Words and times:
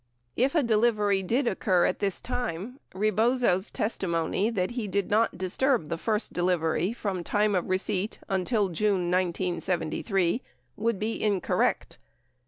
94 0.35 0.45
If 0.47 0.55
a 0.55 0.67
delivery 0.67 1.21
did 1.21 1.45
occur 1.47 1.85
at 1.85 1.99
this 1.99 2.19
time, 2.19 2.79
Rebozo's 2.95 3.69
testimony 3.69 4.49
that 4.49 4.71
he 4.71 4.87
did 4.87 5.11
not 5.11 5.37
disturb 5.37 5.89
the 5.89 5.97
first 5.99 6.33
delivery 6.33 6.91
from 6.91 7.23
time 7.23 7.53
of 7.53 7.69
receipt 7.69 8.17
until 8.27 8.69
June 8.69 9.11
1973 9.11 10.41
would 10.75 10.97
be 10.97 11.21
incorrect. 11.21 11.99